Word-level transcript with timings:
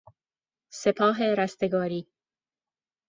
سپاه 0.71 1.21
رستگاری 1.33 2.07